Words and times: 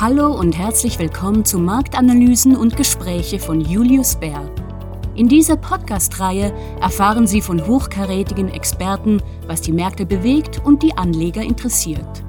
Hallo 0.00 0.32
und 0.32 0.56
herzlich 0.56 0.98
willkommen 0.98 1.44
zu 1.44 1.58
Marktanalysen 1.58 2.56
und 2.56 2.74
Gespräche 2.74 3.38
von 3.38 3.60
Julius 3.60 4.18
Bär. 4.18 4.50
In 5.14 5.28
dieser 5.28 5.58
Podcast-Reihe 5.58 6.54
erfahren 6.80 7.26
Sie 7.26 7.42
von 7.42 7.66
hochkarätigen 7.66 8.48
Experten, 8.48 9.22
was 9.46 9.60
die 9.60 9.72
Märkte 9.72 10.06
bewegt 10.06 10.58
und 10.64 10.82
die 10.82 10.96
Anleger 10.96 11.42
interessiert. 11.42 12.24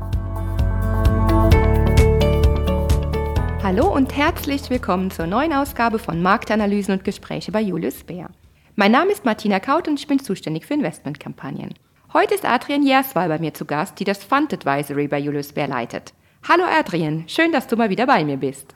Hallo 3.63 3.87
und 3.87 4.17
herzlich 4.17 4.69
willkommen 4.69 5.09
zur 5.09 5.27
neuen 5.27 5.53
Ausgabe 5.53 5.97
von 5.97 6.21
Marktanalysen 6.21 6.95
und 6.95 7.05
Gespräche 7.05 7.53
bei 7.53 7.61
Julius 7.61 8.03
Bär. 8.03 8.31
Mein 8.75 8.91
Name 8.91 9.13
ist 9.13 9.23
Martina 9.23 9.61
Kaut 9.61 9.87
und 9.87 9.97
ich 9.97 10.07
bin 10.07 10.19
zuständig 10.19 10.65
für 10.65 10.73
Investmentkampagnen. 10.73 11.73
Heute 12.11 12.35
ist 12.35 12.43
Adrian 12.43 12.83
Jerswal 12.83 13.29
bei 13.29 13.39
mir 13.39 13.53
zu 13.53 13.63
Gast, 13.63 13.97
die 13.97 14.03
das 14.03 14.25
Fund 14.25 14.53
Advisory 14.53 15.07
bei 15.07 15.19
Julius 15.19 15.53
Bär 15.53 15.69
leitet. 15.69 16.11
Hallo 16.49 16.63
Adrian, 16.65 17.25
schön, 17.27 17.51
dass 17.51 17.67
du 17.67 17.75
mal 17.75 17.91
wieder 17.91 18.07
bei 18.07 18.25
mir 18.25 18.35
bist. 18.35 18.73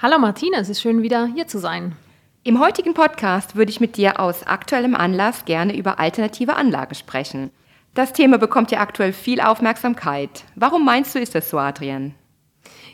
Hallo 0.00 0.16
Martina, 0.20 0.58
es 0.58 0.68
ist 0.68 0.80
schön 0.80 1.02
wieder 1.02 1.26
hier 1.26 1.48
zu 1.48 1.58
sein. 1.58 1.96
Im 2.44 2.60
heutigen 2.60 2.94
Podcast 2.94 3.56
würde 3.56 3.70
ich 3.70 3.80
mit 3.80 3.96
dir 3.96 4.20
aus 4.20 4.46
aktuellem 4.46 4.94
Anlass 4.94 5.44
gerne 5.44 5.76
über 5.76 5.98
alternative 5.98 6.54
Anlage 6.54 6.94
sprechen. 6.94 7.50
Das 7.94 8.12
Thema 8.12 8.38
bekommt 8.38 8.70
ja 8.70 8.78
aktuell 8.78 9.12
viel 9.12 9.40
Aufmerksamkeit. 9.40 10.44
Warum 10.54 10.84
meinst 10.84 11.16
du, 11.16 11.18
ist 11.18 11.34
das 11.34 11.50
so, 11.50 11.58
Adrian? 11.58 12.14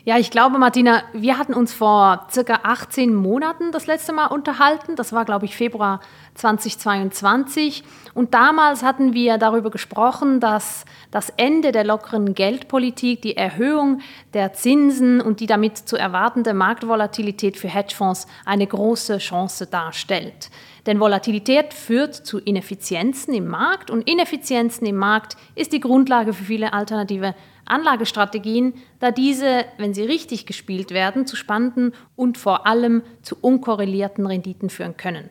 Ja, 0.03 0.17
ich 0.17 0.31
glaube, 0.31 0.57
Martina, 0.57 1.03
wir 1.13 1.37
hatten 1.37 1.53
uns 1.53 1.73
vor 1.73 2.25
circa 2.31 2.61
18 2.63 3.13
Monaten 3.13 3.71
das 3.71 3.85
letzte 3.85 4.13
Mal 4.13 4.27
unterhalten. 4.27 4.95
Das 4.95 5.13
war, 5.13 5.25
glaube 5.25 5.45
ich, 5.45 5.55
Februar 5.55 5.99
2022. 6.33 7.83
Und 8.15 8.33
damals 8.33 8.81
hatten 8.81 9.13
wir 9.13 9.37
darüber 9.37 9.69
gesprochen, 9.69 10.39
dass 10.39 10.85
das 11.11 11.29
Ende 11.37 11.71
der 11.71 11.83
lockeren 11.83 12.33
Geldpolitik, 12.33 13.21
die 13.21 13.37
Erhöhung 13.37 14.01
der 14.33 14.53
Zinsen 14.53 15.21
und 15.21 15.39
die 15.39 15.45
damit 15.45 15.77
zu 15.77 15.97
erwartende 15.97 16.55
Marktvolatilität 16.55 17.57
für 17.57 17.69
Hedgefonds 17.69 18.25
eine 18.43 18.65
große 18.65 19.19
Chance 19.19 19.67
darstellt. 19.67 20.49
Denn 20.87 20.99
Volatilität 20.99 21.75
führt 21.75 22.15
zu 22.15 22.39
Ineffizienzen 22.39 23.35
im 23.35 23.47
Markt 23.47 23.91
und 23.91 24.09
Ineffizienzen 24.09 24.87
im 24.87 24.95
Markt 24.95 25.37
ist 25.53 25.73
die 25.73 25.79
Grundlage 25.79 26.33
für 26.33 26.45
viele 26.45 26.73
alternative 26.73 27.35
Anlagestrategien, 27.71 28.73
da 28.99 29.11
diese, 29.11 29.65
wenn 29.77 29.93
sie 29.93 30.03
richtig 30.03 30.45
gespielt 30.45 30.91
werden, 30.91 31.25
zu 31.25 31.35
spannenden 31.35 31.93
und 32.15 32.37
vor 32.37 32.67
allem 32.67 33.01
zu 33.21 33.35
unkorrelierten 33.39 34.25
Renditen 34.25 34.69
führen 34.69 34.97
können. 34.97 35.29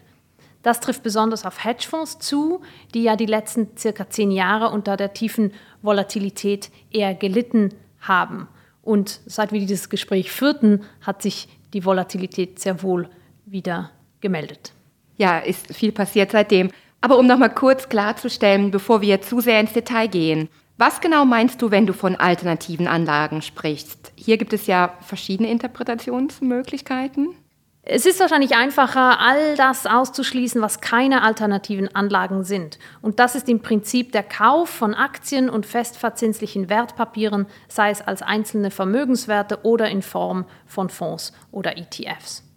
Das 0.62 0.80
trifft 0.80 1.02
besonders 1.02 1.46
auf 1.46 1.64
Hedgefonds 1.64 2.18
zu, 2.18 2.60
die 2.92 3.02
ja 3.02 3.16
die 3.16 3.26
letzten 3.26 3.76
circa 3.78 4.10
zehn 4.10 4.30
Jahre 4.30 4.70
unter 4.70 4.96
der 4.96 5.14
tiefen 5.14 5.52
Volatilität 5.82 6.70
eher 6.90 7.14
gelitten 7.14 7.70
haben. 8.00 8.48
Und 8.82 9.20
seit 9.26 9.52
wir 9.52 9.60
dieses 9.60 9.88
Gespräch 9.88 10.30
führten, 10.30 10.82
hat 11.00 11.22
sich 11.22 11.48
die 11.72 11.84
Volatilität 11.84 12.58
sehr 12.58 12.82
wohl 12.82 13.08
wieder 13.46 13.90
gemeldet. 14.20 14.72
Ja, 15.16 15.38
ist 15.38 15.74
viel 15.74 15.92
passiert 15.92 16.32
seitdem. 16.32 16.70
Aber 17.00 17.18
um 17.18 17.26
nochmal 17.26 17.54
kurz 17.54 17.88
klarzustellen, 17.88 18.70
bevor 18.70 19.00
wir 19.00 19.22
zu 19.22 19.40
sehr 19.40 19.60
ins 19.60 19.72
Detail 19.72 20.08
gehen, 20.08 20.48
was 20.80 21.02
genau 21.02 21.26
meinst 21.26 21.60
du, 21.60 21.70
wenn 21.70 21.86
du 21.86 21.92
von 21.92 22.16
alternativen 22.16 22.88
Anlagen 22.88 23.42
sprichst? 23.42 24.12
Hier 24.16 24.38
gibt 24.38 24.54
es 24.54 24.66
ja 24.66 24.94
verschiedene 25.02 25.50
Interpretationsmöglichkeiten. 25.50 27.34
Es 27.82 28.06
ist 28.06 28.18
wahrscheinlich 28.18 28.56
einfacher, 28.56 29.20
all 29.20 29.56
das 29.56 29.86
auszuschließen, 29.86 30.62
was 30.62 30.80
keine 30.80 31.22
alternativen 31.22 31.94
Anlagen 31.94 32.44
sind. 32.44 32.78
Und 33.02 33.20
das 33.20 33.34
ist 33.34 33.48
im 33.48 33.60
Prinzip 33.60 34.12
der 34.12 34.22
Kauf 34.22 34.70
von 34.70 34.94
Aktien 34.94 35.50
und 35.50 35.66
festverzinslichen 35.66 36.68
Wertpapieren, 36.68 37.46
sei 37.68 37.90
es 37.90 38.00
als 38.00 38.22
einzelne 38.22 38.70
Vermögenswerte 38.70 39.60
oder 39.64 39.88
in 39.90 40.02
Form 40.02 40.46
von 40.66 40.88
Fonds 40.88 41.32
oder 41.52 41.76
ETFs. 41.76 42.49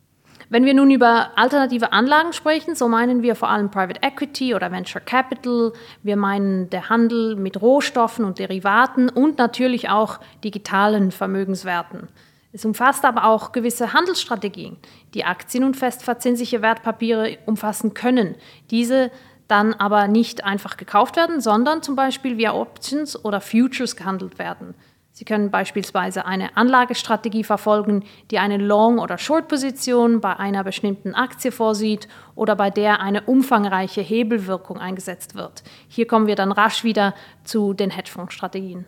Wenn 0.49 0.65
wir 0.65 0.73
nun 0.73 0.91
über 0.91 1.31
alternative 1.35 1.91
Anlagen 1.91 2.33
sprechen, 2.33 2.75
so 2.75 2.87
meinen 2.87 3.21
wir 3.21 3.35
vor 3.35 3.49
allem 3.49 3.71
Private 3.71 4.01
Equity 4.01 4.53
oder 4.55 4.71
Venture 4.71 5.01
Capital. 5.01 5.73
Wir 6.03 6.17
meinen 6.17 6.69
der 6.69 6.89
Handel 6.89 7.35
mit 7.35 7.61
Rohstoffen 7.61 8.25
und 8.25 8.39
Derivaten 8.39 9.09
und 9.09 9.37
natürlich 9.37 9.89
auch 9.89 10.19
digitalen 10.43 11.11
Vermögenswerten. 11.11 12.09
Es 12.51 12.65
umfasst 12.65 13.03
aber 13.03 13.25
auch 13.25 13.51
gewisse 13.51 13.93
Handelsstrategien, 13.93 14.77
die 15.15 15.25
Aktien 15.25 15.63
und 15.63 15.75
festverzinsliche 15.75 16.61
Wertpapiere 16.61 17.37
umfassen 17.47 17.95
können. 17.95 18.35
Diese 18.69 19.09
dann 19.47 19.73
aber 19.73 20.07
nicht 20.07 20.43
einfach 20.43 20.77
gekauft 20.77 21.15
werden, 21.15 21.41
sondern 21.41 21.81
zum 21.81 21.95
Beispiel 21.95 22.37
via 22.37 22.53
Options 22.53 23.23
oder 23.25 23.41
Futures 23.41 23.95
gehandelt 23.95 24.39
werden. 24.39 24.75
Sie 25.15 25.25
können 25.25 25.51
beispielsweise 25.51 26.25
eine 26.25 26.57
Anlagestrategie 26.57 27.43
verfolgen, 27.43 28.03
die 28.31 28.39
eine 28.39 28.57
Long- 28.57 28.97
oder 28.97 29.19
Short-Position 29.19 30.21
bei 30.21 30.37
einer 30.37 30.63
bestimmten 30.63 31.13
Aktie 31.13 31.51
vorsieht 31.51 32.07
oder 32.33 32.55
bei 32.55 32.71
der 32.71 32.99
eine 32.99 33.21
umfangreiche 33.21 34.01
Hebelwirkung 34.01 34.79
eingesetzt 34.79 35.35
wird. 35.35 35.63
Hier 35.87 36.07
kommen 36.07 36.25
wir 36.25 36.35
dann 36.35 36.51
rasch 36.51 36.83
wieder 36.83 37.13
zu 37.43 37.75
den 37.75 37.91
Hedgefonds-Strategien. 37.91 38.85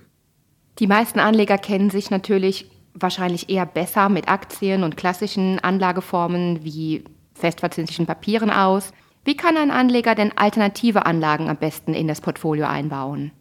Die 0.79 0.87
meisten 0.87 1.19
Anleger 1.19 1.59
kennen 1.59 1.91
sich 1.91 2.09
natürlich 2.09 2.71
wahrscheinlich 2.95 3.51
eher 3.51 3.67
besser 3.67 4.09
mit 4.09 4.27
Aktien 4.27 4.83
und 4.83 4.97
klassischen 4.97 5.59
Anlageformen 5.59 6.63
wie 6.63 7.03
festverzinslichen 7.35 8.07
Papieren 8.07 8.49
aus. 8.49 8.93
Wie 9.25 9.37
kann 9.37 9.57
ein 9.57 9.69
Anleger 9.69 10.15
denn 10.15 10.35
alternative 10.35 11.05
Anlagen 11.05 11.49
am 11.49 11.57
besten 11.57 11.93
in 11.93 12.07
das 12.07 12.19
Portfolio 12.19 12.65
einbauen? 12.65 13.31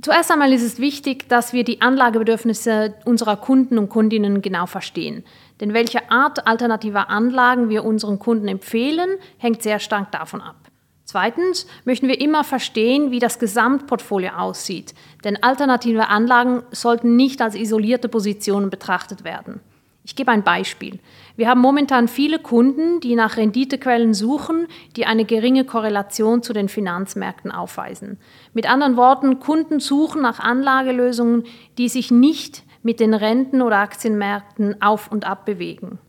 Zuerst 0.00 0.30
einmal 0.30 0.52
ist 0.52 0.62
es 0.62 0.78
wichtig, 0.78 1.28
dass 1.28 1.52
wir 1.52 1.64
die 1.64 1.82
Anlagebedürfnisse 1.82 2.94
unserer 3.04 3.36
Kunden 3.36 3.76
und 3.76 3.90
Kundinnen 3.90 4.40
genau 4.40 4.66
verstehen. 4.66 5.22
Denn 5.60 5.74
welche 5.74 6.10
Art 6.10 6.46
alternativer 6.46 7.10
Anlagen 7.10 7.68
wir 7.68 7.84
unseren 7.84 8.18
Kunden 8.18 8.48
empfehlen, 8.48 9.10
hängt 9.36 9.62
sehr 9.62 9.78
stark 9.78 10.10
davon 10.10 10.40
ab. 10.40 10.56
Zweitens 11.04 11.66
möchten 11.84 12.08
wir 12.08 12.20
immer 12.20 12.42
verstehen, 12.42 13.10
wie 13.10 13.18
das 13.18 13.38
Gesamtportfolio 13.38 14.30
aussieht, 14.30 14.94
denn 15.24 15.42
alternative 15.42 16.08
Anlagen 16.08 16.62
sollten 16.70 17.16
nicht 17.16 17.42
als 17.42 17.54
isolierte 17.54 18.08
Positionen 18.08 18.70
betrachtet 18.70 19.24
werden. 19.24 19.60
Ich 20.04 20.16
gebe 20.16 20.32
ein 20.32 20.42
Beispiel. 20.42 20.98
Wir 21.36 21.48
haben 21.48 21.60
momentan 21.60 22.08
viele 22.08 22.40
Kunden, 22.40 22.98
die 23.00 23.14
nach 23.14 23.36
Renditequellen 23.36 24.14
suchen, 24.14 24.66
die 24.96 25.06
eine 25.06 25.24
geringe 25.24 25.64
Korrelation 25.64 26.42
zu 26.42 26.52
den 26.52 26.68
Finanzmärkten 26.68 27.52
aufweisen. 27.52 28.18
Mit 28.52 28.68
anderen 28.68 28.96
Worten, 28.96 29.38
Kunden 29.38 29.78
suchen 29.78 30.20
nach 30.20 30.40
Anlagelösungen, 30.40 31.44
die 31.78 31.88
sich 31.88 32.10
nicht 32.10 32.64
mit 32.82 32.98
den 32.98 33.14
Renten- 33.14 33.62
oder 33.62 33.78
Aktienmärkten 33.78 34.82
auf 34.82 35.10
und 35.12 35.24
ab 35.24 35.46
bewegen. 35.46 36.00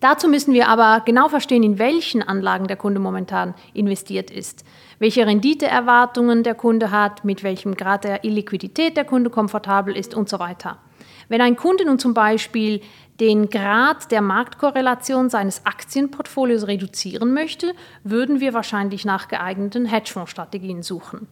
Dazu 0.00 0.28
müssen 0.28 0.52
wir 0.52 0.68
aber 0.68 1.02
genau 1.06 1.28
verstehen, 1.28 1.62
in 1.62 1.78
welchen 1.78 2.22
Anlagen 2.22 2.66
der 2.66 2.76
Kunde 2.76 3.00
momentan 3.00 3.54
investiert 3.72 4.30
ist, 4.30 4.64
welche 4.98 5.26
Renditeerwartungen 5.26 6.42
der 6.42 6.56
Kunde 6.56 6.90
hat, 6.90 7.24
mit 7.24 7.44
welchem 7.44 7.76
Grad 7.76 8.04
der 8.04 8.24
Illiquidität 8.24 8.96
der 8.96 9.04
Kunde 9.04 9.30
komfortabel 9.30 9.96
ist 9.96 10.14
und 10.14 10.28
so 10.28 10.38
weiter. 10.38 10.78
Wenn 11.28 11.40
ein 11.40 11.56
Kunde 11.56 11.86
nun 11.86 11.98
zum 11.98 12.14
Beispiel 12.14 12.80
den 13.22 13.50
Grad 13.50 14.10
der 14.10 14.20
Marktkorrelation 14.20 15.30
seines 15.30 15.64
Aktienportfolios 15.64 16.66
reduzieren 16.66 17.32
möchte, 17.32 17.72
würden 18.02 18.40
wir 18.40 18.52
wahrscheinlich 18.52 19.04
nach 19.04 19.28
geeigneten 19.28 19.86
Hedgefondsstrategien 19.86 20.82
suchen. 20.82 21.28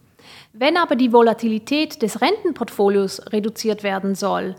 Wenn 0.53 0.77
aber 0.77 0.95
die 0.95 1.11
Volatilität 1.11 2.01
des 2.01 2.21
Rentenportfolios 2.21 3.33
reduziert 3.33 3.83
werden 3.83 4.15
soll, 4.15 4.55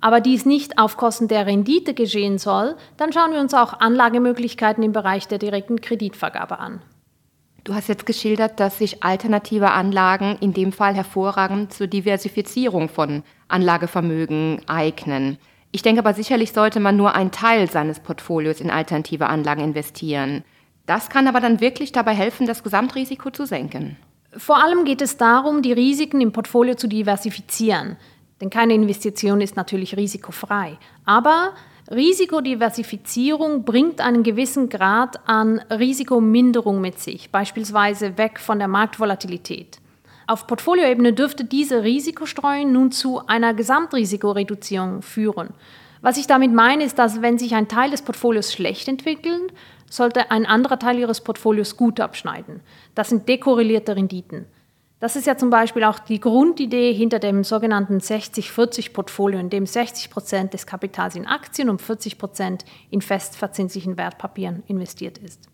aber 0.00 0.20
dies 0.20 0.46
nicht 0.46 0.78
auf 0.78 0.96
Kosten 0.96 1.26
der 1.26 1.46
Rendite 1.46 1.94
geschehen 1.94 2.38
soll, 2.38 2.76
dann 2.96 3.12
schauen 3.12 3.32
wir 3.32 3.40
uns 3.40 3.54
auch 3.54 3.80
Anlagemöglichkeiten 3.80 4.84
im 4.84 4.92
Bereich 4.92 5.26
der 5.26 5.38
direkten 5.38 5.80
Kreditvergabe 5.80 6.60
an. 6.60 6.80
Du 7.64 7.74
hast 7.74 7.88
jetzt 7.88 8.06
geschildert, 8.06 8.60
dass 8.60 8.78
sich 8.78 9.02
alternative 9.02 9.72
Anlagen 9.72 10.36
in 10.40 10.52
dem 10.52 10.70
Fall 10.70 10.94
hervorragend 10.94 11.72
zur 11.72 11.88
Diversifizierung 11.88 12.88
von 12.88 13.24
Anlagevermögen 13.48 14.60
eignen. 14.68 15.38
Ich 15.70 15.82
denke 15.82 16.00
aber 16.00 16.14
sicherlich 16.14 16.52
sollte 16.52 16.80
man 16.80 16.96
nur 16.96 17.14
einen 17.14 17.30
Teil 17.30 17.70
seines 17.70 18.00
Portfolios 18.00 18.60
in 18.60 18.70
alternative 18.70 19.26
Anlagen 19.26 19.62
investieren. 19.62 20.44
Das 20.86 21.10
kann 21.10 21.28
aber 21.28 21.40
dann 21.40 21.60
wirklich 21.60 21.92
dabei 21.92 22.14
helfen, 22.14 22.46
das 22.46 22.62
Gesamtrisiko 22.62 23.30
zu 23.30 23.44
senken. 23.44 23.96
Vor 24.36 24.62
allem 24.62 24.84
geht 24.84 25.02
es 25.02 25.16
darum, 25.16 25.62
die 25.62 25.72
Risiken 25.72 26.20
im 26.20 26.32
Portfolio 26.32 26.74
zu 26.74 26.86
diversifizieren. 26.86 27.96
Denn 28.40 28.50
keine 28.50 28.74
Investition 28.74 29.40
ist 29.40 29.56
natürlich 29.56 29.96
risikofrei. 29.96 30.78
Aber 31.04 31.52
Risikodiversifizierung 31.90 33.64
bringt 33.64 34.00
einen 34.00 34.22
gewissen 34.22 34.68
Grad 34.68 35.28
an 35.28 35.58
Risikominderung 35.70 36.80
mit 36.80 36.98
sich, 36.98 37.30
beispielsweise 37.30 38.18
weg 38.18 38.38
von 38.38 38.58
der 38.58 38.68
Marktvolatilität. 38.68 39.78
Auf 40.28 40.46
Portfolioebene 40.46 41.14
dürfte 41.14 41.42
diese 41.42 41.84
Risikostreuung 41.84 42.70
nun 42.70 42.92
zu 42.92 43.26
einer 43.26 43.54
Gesamtrisikoreduzierung 43.54 45.00
führen. 45.00 45.54
Was 46.02 46.18
ich 46.18 46.26
damit 46.26 46.52
meine, 46.52 46.84
ist, 46.84 46.98
dass 46.98 47.22
wenn 47.22 47.38
sich 47.38 47.54
ein 47.54 47.66
Teil 47.66 47.90
des 47.90 48.02
Portfolios 48.02 48.52
schlecht 48.52 48.88
entwickelt, 48.88 49.54
sollte 49.88 50.30
ein 50.30 50.44
anderer 50.44 50.78
Teil 50.78 50.98
Ihres 50.98 51.22
Portfolios 51.22 51.78
gut 51.78 51.98
abschneiden. 51.98 52.60
Das 52.94 53.08
sind 53.08 53.26
dekorrelierte 53.26 53.96
Renditen. 53.96 54.44
Das 55.00 55.16
ist 55.16 55.26
ja 55.26 55.38
zum 55.38 55.48
Beispiel 55.48 55.84
auch 55.84 55.98
die 55.98 56.20
Grundidee 56.20 56.92
hinter 56.92 57.20
dem 57.20 57.42
sogenannten 57.42 57.96
60-40-Portfolio, 57.96 59.40
in 59.40 59.48
dem 59.48 59.64
60 59.64 60.10
Prozent 60.10 60.52
des 60.52 60.66
Kapitals 60.66 61.16
in 61.16 61.26
Aktien 61.26 61.70
und 61.70 61.80
40 61.80 62.18
Prozent 62.18 62.66
in 62.90 63.00
festverzinslichen 63.00 63.96
Wertpapieren 63.96 64.62
investiert 64.66 65.16
ist. 65.16 65.48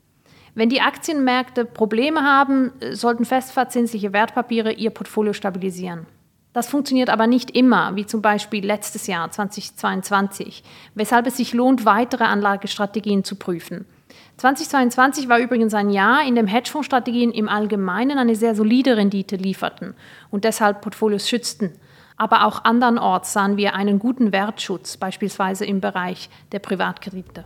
Wenn 0.57 0.69
die 0.69 0.81
Aktienmärkte 0.81 1.65
Probleme 1.65 2.23
haben, 2.23 2.73
sollten 2.93 3.25
festverzinsliche 3.25 4.13
Wertpapiere 4.13 4.73
ihr 4.73 4.91
Portfolio 4.91 5.33
stabilisieren. 5.33 6.07
Das 6.53 6.69
funktioniert 6.69 7.11
aber 7.11 7.27
nicht 7.27 7.51
immer, 7.51 7.97
wie 7.97 8.07
zum 8.07 8.23
Beispiel 8.23 8.65
letztes 8.65 9.09
Jahr 9.09 9.29
2022, 9.29 10.63
weshalb 10.95 11.27
es 11.27 11.39
sich 11.39 11.53
lohnt, 11.53 11.85
weitere 11.85 12.23
Anlagestrategien 12.23 13.25
zu 13.25 13.35
prüfen. 13.35 13.87
2022 14.37 15.29
war 15.29 15.41
übrigens 15.41 15.75
ein 15.75 15.91
Jahr, 15.91 16.25
in 16.25 16.37
dem 16.37 16.47
Hedgefondsstrategien 16.47 17.33
im 17.33 17.49
Allgemeinen 17.49 18.19
eine 18.19 18.37
sehr 18.37 18.55
solide 18.55 18.97
Rendite 18.97 19.35
lieferten 19.35 19.95
und 20.31 20.45
deshalb 20.45 20.81
Portfolios 20.81 21.29
schützten. 21.29 21.73
Aber 22.17 22.47
auch 22.47 22.63
andernorts 22.63 23.33
sahen 23.33 23.57
wir 23.57 23.75
einen 23.75 23.99
guten 23.99 24.31
Wertschutz, 24.31 24.97
beispielsweise 24.97 25.65
im 25.65 25.81
Bereich 25.81 26.31
der 26.53 26.61
Privatkredite. 26.61 27.45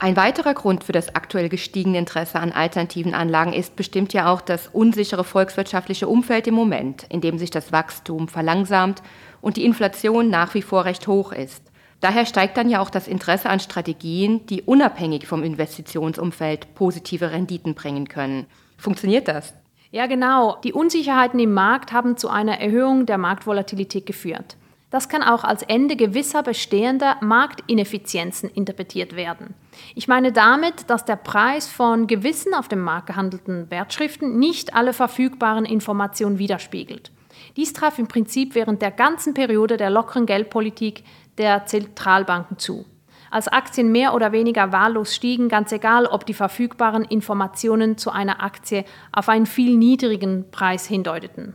Ein 0.00 0.14
weiterer 0.14 0.54
Grund 0.54 0.84
für 0.84 0.92
das 0.92 1.16
aktuell 1.16 1.48
gestiegene 1.48 1.98
Interesse 1.98 2.38
an 2.38 2.52
alternativen 2.52 3.14
Anlagen 3.14 3.52
ist 3.52 3.74
bestimmt 3.74 4.12
ja 4.12 4.32
auch 4.32 4.40
das 4.40 4.68
unsichere 4.68 5.24
volkswirtschaftliche 5.24 6.06
Umfeld 6.06 6.46
im 6.46 6.54
Moment, 6.54 7.04
in 7.08 7.20
dem 7.20 7.36
sich 7.36 7.50
das 7.50 7.72
Wachstum 7.72 8.28
verlangsamt 8.28 9.02
und 9.40 9.56
die 9.56 9.64
Inflation 9.64 10.30
nach 10.30 10.54
wie 10.54 10.62
vor 10.62 10.84
recht 10.84 11.08
hoch 11.08 11.32
ist. 11.32 11.64
Daher 12.00 12.26
steigt 12.26 12.56
dann 12.56 12.70
ja 12.70 12.78
auch 12.80 12.90
das 12.90 13.08
Interesse 13.08 13.50
an 13.50 13.58
Strategien, 13.58 14.46
die 14.46 14.62
unabhängig 14.62 15.26
vom 15.26 15.42
Investitionsumfeld 15.42 16.76
positive 16.76 17.32
Renditen 17.32 17.74
bringen 17.74 18.06
können. 18.06 18.46
Funktioniert 18.76 19.26
das? 19.26 19.52
Ja, 19.90 20.06
genau. 20.06 20.58
Die 20.62 20.72
Unsicherheiten 20.72 21.40
im 21.40 21.54
Markt 21.54 21.90
haben 21.90 22.16
zu 22.16 22.28
einer 22.28 22.60
Erhöhung 22.60 23.04
der 23.04 23.18
Marktvolatilität 23.18 24.06
geführt. 24.06 24.57
Das 24.90 25.10
kann 25.10 25.22
auch 25.22 25.44
als 25.44 25.62
Ende 25.62 25.96
gewisser 25.96 26.42
bestehender 26.42 27.16
Marktineffizienzen 27.20 28.48
interpretiert 28.48 29.16
werden. 29.16 29.54
Ich 29.94 30.08
meine 30.08 30.32
damit, 30.32 30.88
dass 30.88 31.04
der 31.04 31.16
Preis 31.16 31.68
von 31.68 32.06
gewissen 32.06 32.54
auf 32.54 32.68
dem 32.68 32.80
Markt 32.80 33.08
gehandelten 33.08 33.70
Wertschriften 33.70 34.38
nicht 34.38 34.74
alle 34.74 34.94
verfügbaren 34.94 35.66
Informationen 35.66 36.38
widerspiegelt. 36.38 37.12
Dies 37.56 37.74
traf 37.74 37.98
im 37.98 38.08
Prinzip 38.08 38.54
während 38.54 38.80
der 38.80 38.90
ganzen 38.90 39.34
Periode 39.34 39.76
der 39.76 39.90
lockeren 39.90 40.24
Geldpolitik 40.24 41.04
der 41.36 41.66
Zentralbanken 41.66 42.58
zu. 42.58 42.86
Als 43.30 43.46
Aktien 43.46 43.92
mehr 43.92 44.14
oder 44.14 44.32
weniger 44.32 44.72
wahllos 44.72 45.14
stiegen, 45.14 45.50
ganz 45.50 45.70
egal, 45.70 46.06
ob 46.06 46.24
die 46.24 46.32
verfügbaren 46.32 47.04
Informationen 47.04 47.98
zu 47.98 48.10
einer 48.10 48.42
Aktie 48.42 48.84
auf 49.12 49.28
einen 49.28 49.44
viel 49.44 49.76
niedrigen 49.76 50.50
Preis 50.50 50.86
hindeuteten. 50.86 51.54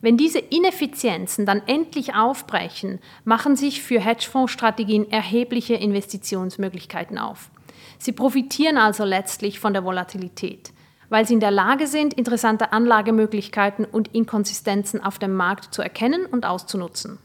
Wenn 0.00 0.16
diese 0.16 0.38
Ineffizienzen 0.38 1.44
dann 1.44 1.62
endlich 1.66 2.14
aufbrechen, 2.14 3.00
machen 3.24 3.56
sich 3.56 3.82
für 3.82 4.00
Hedgefondsstrategien 4.00 5.10
erhebliche 5.10 5.74
Investitionsmöglichkeiten 5.74 7.18
auf. 7.18 7.50
Sie 7.98 8.12
profitieren 8.12 8.78
also 8.78 9.04
letztlich 9.04 9.58
von 9.58 9.72
der 9.72 9.84
Volatilität, 9.84 10.72
weil 11.08 11.26
sie 11.26 11.34
in 11.34 11.40
der 11.40 11.50
Lage 11.50 11.88
sind, 11.88 12.14
interessante 12.14 12.72
Anlagemöglichkeiten 12.72 13.84
und 13.84 14.14
Inkonsistenzen 14.14 15.02
auf 15.02 15.18
dem 15.18 15.34
Markt 15.34 15.74
zu 15.74 15.82
erkennen 15.82 16.26
und 16.26 16.46
auszunutzen. 16.46 17.18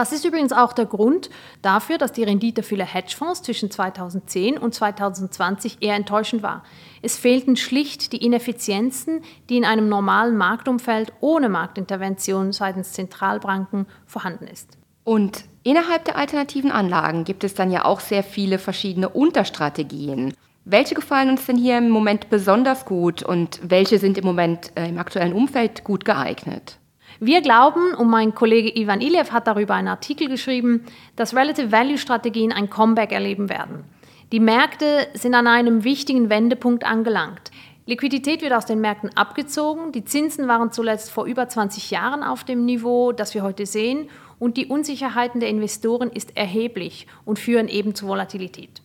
Das 0.00 0.12
ist 0.12 0.24
übrigens 0.24 0.52
auch 0.52 0.72
der 0.72 0.86
Grund 0.86 1.28
dafür, 1.60 1.98
dass 1.98 2.12
die 2.12 2.22
Rendite 2.22 2.62
vieler 2.62 2.86
Hedgefonds 2.86 3.42
zwischen 3.42 3.70
2010 3.70 4.56
und 4.56 4.74
2020 4.74 5.82
eher 5.82 5.94
enttäuschend 5.94 6.42
war. 6.42 6.64
Es 7.02 7.18
fehlten 7.18 7.54
schlicht 7.54 8.14
die 8.14 8.24
Ineffizienzen, 8.24 9.20
die 9.50 9.58
in 9.58 9.66
einem 9.66 9.90
normalen 9.90 10.38
Marktumfeld 10.38 11.12
ohne 11.20 11.50
Marktintervention 11.50 12.52
seitens 12.52 12.92
Zentralbanken 12.92 13.84
vorhanden 14.06 14.46
ist. 14.46 14.78
Und 15.04 15.44
innerhalb 15.64 16.06
der 16.06 16.16
alternativen 16.16 16.72
Anlagen 16.72 17.24
gibt 17.24 17.44
es 17.44 17.52
dann 17.52 17.70
ja 17.70 17.84
auch 17.84 18.00
sehr 18.00 18.22
viele 18.22 18.58
verschiedene 18.58 19.10
Unterstrategien. 19.10 20.32
Welche 20.64 20.94
gefallen 20.94 21.28
uns 21.28 21.44
denn 21.44 21.58
hier 21.58 21.76
im 21.76 21.90
Moment 21.90 22.30
besonders 22.30 22.86
gut 22.86 23.22
und 23.22 23.60
welche 23.62 23.98
sind 23.98 24.16
im 24.16 24.24
Moment 24.24 24.72
äh, 24.76 24.88
im 24.88 24.96
aktuellen 24.96 25.34
Umfeld 25.34 25.84
gut 25.84 26.06
geeignet? 26.06 26.79
Wir 27.22 27.42
glauben, 27.42 27.92
und 27.92 28.08
mein 28.08 28.34
Kollege 28.34 28.74
Ivan 28.80 29.02
Ilev 29.02 29.30
hat 29.30 29.46
darüber 29.46 29.74
einen 29.74 29.88
Artikel 29.88 30.26
geschrieben, 30.26 30.86
dass 31.16 31.36
Relative 31.36 31.70
Value 31.70 31.98
Strategien 31.98 32.50
ein 32.50 32.70
Comeback 32.70 33.12
erleben 33.12 33.50
werden. 33.50 33.84
Die 34.32 34.40
Märkte 34.40 35.06
sind 35.12 35.34
an 35.34 35.46
einem 35.46 35.84
wichtigen 35.84 36.30
Wendepunkt 36.30 36.82
angelangt. 36.82 37.50
Liquidität 37.84 38.40
wird 38.40 38.54
aus 38.54 38.64
den 38.64 38.80
Märkten 38.80 39.14
abgezogen, 39.18 39.92
die 39.92 40.04
Zinsen 40.04 40.48
waren 40.48 40.72
zuletzt 40.72 41.10
vor 41.10 41.26
über 41.26 41.46
20 41.46 41.90
Jahren 41.90 42.22
auf 42.22 42.44
dem 42.44 42.64
Niveau, 42.64 43.12
das 43.12 43.34
wir 43.34 43.42
heute 43.42 43.66
sehen, 43.66 44.08
und 44.38 44.56
die 44.56 44.66
Unsicherheiten 44.66 45.40
der 45.40 45.50
Investoren 45.50 46.10
ist 46.10 46.38
erheblich 46.38 47.06
und 47.26 47.38
führen 47.38 47.68
eben 47.68 47.94
zu 47.94 48.08
Volatilität. 48.08 48.80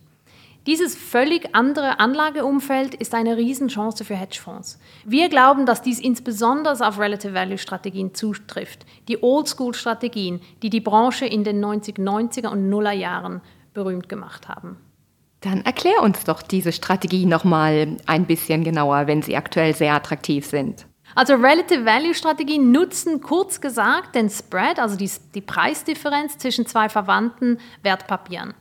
Dieses 0.66 0.96
völlig 0.96 1.54
andere 1.54 2.00
Anlageumfeld 2.00 2.96
ist 2.96 3.14
eine 3.14 3.36
Riesenchance 3.36 4.04
für 4.04 4.16
Hedgefonds. 4.16 4.80
Wir 5.04 5.28
glauben, 5.28 5.64
dass 5.64 5.80
dies 5.80 6.00
insbesondere 6.00 6.86
auf 6.86 6.98
Relative 6.98 7.34
Value 7.34 7.56
Strategien 7.56 8.14
zutrifft, 8.14 8.84
die 9.06 9.22
Oldschool-Strategien, 9.22 10.40
die 10.62 10.70
die 10.70 10.80
Branche 10.80 11.24
in 11.24 11.44
den 11.44 11.64
1990er 11.64 12.48
und 12.48 12.68
Nuller 12.68 12.92
Jahren 12.92 13.42
berühmt 13.74 14.08
gemacht 14.08 14.48
haben. 14.48 14.76
Dann 15.40 15.64
erklär 15.64 16.02
uns 16.02 16.24
doch 16.24 16.42
diese 16.42 16.72
Strategie 16.72 17.26
nochmal 17.26 17.98
ein 18.06 18.26
bisschen 18.26 18.64
genauer, 18.64 19.06
wenn 19.06 19.22
sie 19.22 19.36
aktuell 19.36 19.72
sehr 19.72 19.94
attraktiv 19.94 20.46
sind. 20.46 20.86
Also 21.14 21.34
Relative 21.34 21.84
Value 21.84 22.14
Strategien 22.14 22.72
nutzen 22.72 23.20
kurz 23.20 23.60
gesagt 23.60 24.16
den 24.16 24.28
Spread, 24.28 24.80
also 24.80 24.96
die, 24.96 25.10
die 25.34 25.40
Preisdifferenz 25.40 26.38
zwischen 26.38 26.66
zwei 26.66 26.88
verwandten 26.88 27.58
Wertpapieren. 27.82 28.54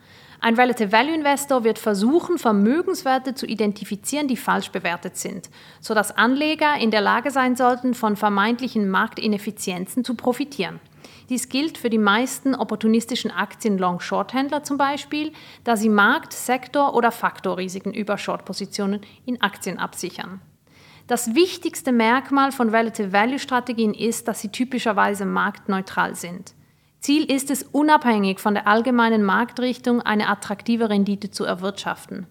Ein 0.45 0.53
Relative 0.53 0.91
Value 0.91 1.15
Investor 1.15 1.63
wird 1.63 1.79
versuchen, 1.79 2.37
Vermögenswerte 2.37 3.33
zu 3.33 3.47
identifizieren, 3.47 4.27
die 4.27 4.37
falsch 4.37 4.69
bewertet 4.69 5.17
sind, 5.17 5.49
sodass 5.81 6.15
Anleger 6.15 6.77
in 6.77 6.91
der 6.91 7.01
Lage 7.01 7.31
sein 7.31 7.55
sollten, 7.55 7.95
von 7.95 8.15
vermeintlichen 8.15 8.87
Marktineffizienzen 8.87 10.05
zu 10.05 10.13
profitieren. 10.13 10.79
Dies 11.29 11.49
gilt 11.49 11.79
für 11.79 11.89
die 11.89 11.97
meisten 11.97 12.53
opportunistischen 12.53 13.31
Aktien-Long-Short-Händler 13.31 14.61
zum 14.61 14.77
Beispiel, 14.77 15.31
da 15.63 15.75
sie 15.75 15.89
Markt-, 15.89 16.33
Sektor- 16.33 16.93
oder 16.93 17.11
Faktorrisiken 17.11 17.91
über 17.91 18.19
Short-Positionen 18.19 19.01
in 19.25 19.41
Aktien 19.41 19.79
absichern. 19.79 20.41
Das 21.07 21.33
wichtigste 21.33 21.91
Merkmal 21.91 22.51
von 22.51 22.69
Relative 22.69 23.11
Value 23.11 23.39
Strategien 23.39 23.95
ist, 23.95 24.27
dass 24.27 24.41
sie 24.41 24.49
typischerweise 24.49 25.25
marktneutral 25.25 26.13
sind. 26.13 26.54
Ziel 27.05 27.25
ist 27.25 27.51
es, 27.51 27.61
unabhängig 27.61 28.39
von 28.39 28.55
der 28.55 28.65
allgemeinen 28.65 29.21
Marktrichtung 29.21 30.01
eine 30.01 30.27
attraktive 30.27 30.89
Rendite 30.89 31.29
zu 31.29 31.43
erwirtschaften. 31.43 32.25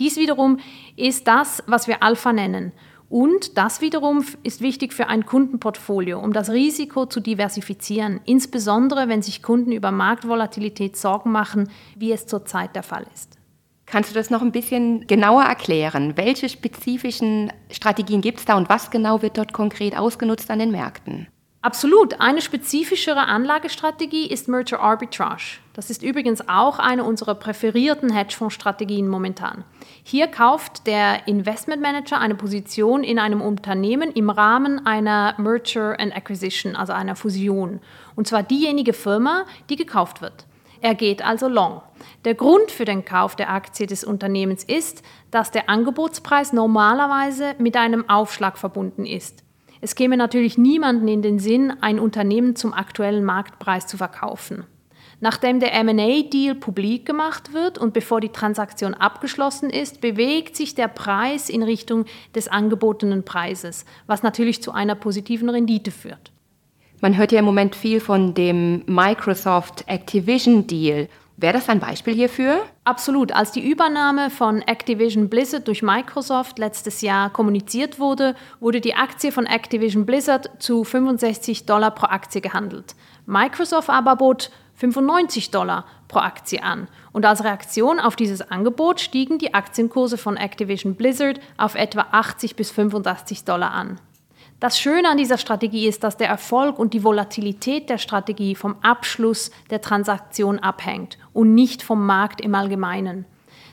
Dies 0.00 0.16
wiederum 0.16 0.60
ist 0.96 1.28
das, 1.28 1.62
was 1.66 1.88
wir 1.88 2.02
Alpha 2.02 2.32
nennen. 2.32 2.72
Und 3.10 3.58
das 3.58 3.82
wiederum 3.82 4.24
ist 4.42 4.62
wichtig 4.62 4.94
für 4.94 5.08
ein 5.08 5.26
Kundenportfolio, 5.26 6.18
um 6.18 6.32
das 6.32 6.48
Risiko 6.48 7.04
zu 7.04 7.20
diversifizieren, 7.20 8.18
insbesondere 8.24 9.08
wenn 9.08 9.20
sich 9.20 9.42
Kunden 9.42 9.72
über 9.72 9.90
Marktvolatilität 9.90 10.96
Sorgen 10.96 11.30
machen, 11.30 11.68
wie 11.94 12.10
es 12.10 12.26
zurzeit 12.26 12.74
der 12.74 12.82
Fall 12.82 13.04
ist. 13.14 13.36
Kannst 13.84 14.10
du 14.10 14.14
das 14.14 14.30
noch 14.30 14.40
ein 14.40 14.52
bisschen 14.52 15.06
genauer 15.06 15.42
erklären? 15.42 16.16
Welche 16.16 16.48
spezifischen 16.48 17.52
Strategien 17.70 18.22
gibt 18.22 18.38
es 18.38 18.46
da 18.46 18.56
und 18.56 18.70
was 18.70 18.90
genau 18.90 19.20
wird 19.20 19.36
dort 19.36 19.52
konkret 19.52 19.94
ausgenutzt 19.98 20.50
an 20.50 20.60
den 20.60 20.70
Märkten? 20.70 21.26
Absolut. 21.64 22.20
Eine 22.20 22.42
spezifischere 22.42 23.26
Anlagestrategie 23.26 24.26
ist 24.26 24.48
Merger 24.48 24.80
Arbitrage. 24.80 25.60
Das 25.72 25.88
ist 25.88 26.02
übrigens 26.02 26.46
auch 26.46 26.78
eine 26.78 27.04
unserer 27.04 27.34
präferierten 27.34 28.12
Hedgefondsstrategien 28.12 29.08
momentan. 29.08 29.64
Hier 30.02 30.26
kauft 30.26 30.86
der 30.86 31.26
Investment 31.26 31.80
Manager 31.80 32.20
eine 32.20 32.34
Position 32.34 33.02
in 33.02 33.18
einem 33.18 33.40
Unternehmen 33.40 34.12
im 34.12 34.28
Rahmen 34.28 34.84
einer 34.84 35.36
Merger 35.38 35.98
and 35.98 36.14
Acquisition, 36.14 36.76
also 36.76 36.92
einer 36.92 37.16
Fusion. 37.16 37.80
Und 38.14 38.28
zwar 38.28 38.42
diejenige 38.42 38.92
Firma, 38.92 39.46
die 39.70 39.76
gekauft 39.76 40.20
wird. 40.20 40.44
Er 40.82 40.94
geht 40.94 41.24
also 41.24 41.48
long. 41.48 41.80
Der 42.26 42.34
Grund 42.34 42.72
für 42.72 42.84
den 42.84 43.06
Kauf 43.06 43.36
der 43.36 43.48
Aktie 43.48 43.86
des 43.86 44.04
Unternehmens 44.04 44.64
ist, 44.64 45.02
dass 45.30 45.50
der 45.50 45.70
Angebotspreis 45.70 46.52
normalerweise 46.52 47.54
mit 47.56 47.74
einem 47.78 48.06
Aufschlag 48.10 48.58
verbunden 48.58 49.06
ist. 49.06 49.43
Es 49.84 49.94
käme 49.94 50.16
natürlich 50.16 50.56
niemanden 50.56 51.08
in 51.08 51.20
den 51.20 51.38
Sinn, 51.38 51.70
ein 51.82 52.00
Unternehmen 52.00 52.56
zum 52.56 52.72
aktuellen 52.72 53.22
Marktpreis 53.22 53.86
zu 53.86 53.98
verkaufen. 53.98 54.64
Nachdem 55.20 55.60
der 55.60 55.84
MA-Deal 55.84 56.54
publik 56.54 57.04
gemacht 57.04 57.52
wird 57.52 57.76
und 57.76 57.92
bevor 57.92 58.22
die 58.22 58.30
Transaktion 58.30 58.94
abgeschlossen 58.94 59.68
ist, 59.68 60.00
bewegt 60.00 60.56
sich 60.56 60.74
der 60.74 60.88
Preis 60.88 61.50
in 61.50 61.62
Richtung 61.62 62.06
des 62.34 62.48
angebotenen 62.48 63.26
Preises, 63.26 63.84
was 64.06 64.22
natürlich 64.22 64.62
zu 64.62 64.72
einer 64.72 64.94
positiven 64.94 65.50
Rendite 65.50 65.90
führt. 65.90 66.32
Man 67.02 67.18
hört 67.18 67.32
ja 67.32 67.40
im 67.40 67.44
Moment 67.44 67.76
viel 67.76 68.00
von 68.00 68.32
dem 68.32 68.84
Microsoft 68.86 69.84
Activision 69.86 70.66
Deal. 70.66 71.08
Wäre 71.36 71.54
das 71.54 71.68
ein 71.68 71.80
Beispiel 71.80 72.14
hierfür? 72.14 72.62
Absolut. 72.84 73.32
Als 73.32 73.50
die 73.50 73.68
Übernahme 73.68 74.30
von 74.30 74.62
Activision 74.62 75.28
Blizzard 75.28 75.66
durch 75.66 75.82
Microsoft 75.82 76.60
letztes 76.60 77.00
Jahr 77.00 77.28
kommuniziert 77.28 77.98
wurde, 77.98 78.36
wurde 78.60 78.80
die 78.80 78.94
Aktie 78.94 79.32
von 79.32 79.44
Activision 79.46 80.06
Blizzard 80.06 80.62
zu 80.62 80.84
65 80.84 81.66
Dollar 81.66 81.90
pro 81.90 82.06
Aktie 82.06 82.40
gehandelt. 82.40 82.94
Microsoft 83.26 83.90
aber 83.90 84.14
bot 84.14 84.52
95 84.76 85.50
Dollar 85.50 85.86
pro 86.06 86.20
Aktie 86.20 86.62
an. 86.62 86.86
Und 87.12 87.26
als 87.26 87.42
Reaktion 87.42 87.98
auf 87.98 88.14
dieses 88.14 88.40
Angebot 88.40 89.00
stiegen 89.00 89.38
die 89.38 89.54
Aktienkurse 89.54 90.18
von 90.18 90.36
Activision 90.36 90.94
Blizzard 90.94 91.40
auf 91.56 91.74
etwa 91.74 92.06
80 92.12 92.54
bis 92.54 92.70
85 92.70 93.44
Dollar 93.44 93.72
an. 93.72 93.98
Das 94.60 94.78
Schöne 94.78 95.08
an 95.08 95.18
dieser 95.18 95.36
Strategie 95.36 95.86
ist, 95.86 96.04
dass 96.04 96.16
der 96.16 96.28
Erfolg 96.28 96.78
und 96.78 96.94
die 96.94 97.04
Volatilität 97.04 97.90
der 97.90 97.98
Strategie 97.98 98.54
vom 98.54 98.76
Abschluss 98.82 99.50
der 99.70 99.80
Transaktion 99.80 100.58
abhängt 100.58 101.18
und 101.32 101.54
nicht 101.54 101.82
vom 101.82 102.06
Markt 102.06 102.40
im 102.40 102.54
Allgemeinen. 102.54 103.26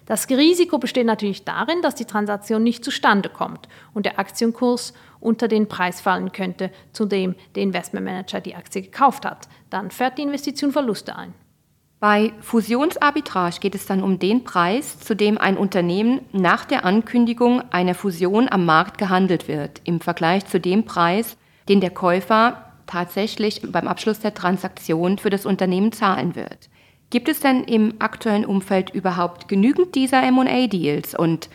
Das 0.05 0.27
Risiko 0.29 0.79
besteht 0.79 1.05
natürlich 1.05 1.45
darin, 1.45 1.81
dass 1.81 1.95
die 1.95 2.05
Transaktion 2.05 2.63
nicht 2.63 2.83
zustande 2.83 3.29
kommt 3.29 3.69
und 3.93 4.05
der 4.05 4.19
Aktienkurs 4.19 4.93
unter 5.19 5.47
den 5.47 5.69
Preis 5.69 6.01
fallen 6.01 6.31
könnte, 6.31 6.71
zu 6.91 7.05
dem 7.05 7.35
der 7.55 7.63
Investmentmanager 7.63 8.41
die 8.41 8.55
Aktie 8.55 8.81
gekauft 8.81 9.23
hat. 9.23 9.47
Dann 9.69 9.91
fährt 9.91 10.17
die 10.17 10.23
Investition 10.23 10.71
Verluste 10.71 11.15
ein. 11.15 11.33
Bei 12.01 12.33
Fusionsarbitrage 12.41 13.59
geht 13.59 13.75
es 13.75 13.85
dann 13.85 14.01
um 14.01 14.17
den 14.17 14.43
Preis, 14.43 14.99
zu 14.99 15.15
dem 15.15 15.37
ein 15.37 15.55
Unternehmen 15.55 16.21
nach 16.31 16.65
der 16.65 16.83
Ankündigung 16.83 17.61
einer 17.71 17.93
Fusion 17.93 18.51
am 18.51 18.65
Markt 18.65 18.97
gehandelt 18.97 19.47
wird, 19.47 19.81
im 19.83 20.01
Vergleich 20.01 20.47
zu 20.47 20.59
dem 20.59 20.83
Preis, 20.83 21.37
den 21.69 21.79
der 21.79 21.91
Käufer 21.91 22.73
tatsächlich 22.87 23.61
beim 23.71 23.87
Abschluss 23.87 24.19
der 24.19 24.33
Transaktion 24.33 25.19
für 25.19 25.29
das 25.29 25.45
Unternehmen 25.45 25.91
zahlen 25.91 26.35
wird. 26.35 26.71
Gibt 27.11 27.29
es 27.29 27.39
denn 27.39 27.65
im 27.65 27.93
aktuellen 27.99 28.47
Umfeld 28.47 28.89
überhaupt 28.89 29.47
genügend 29.47 29.93
dieser 29.93 30.23
MA-Deals 30.31 31.13
und 31.13 31.51